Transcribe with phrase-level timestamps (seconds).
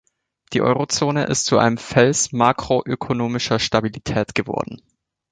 [0.53, 4.81] Die Eurozone ist zu einem Fels makroökonomischer Stabilität geworden.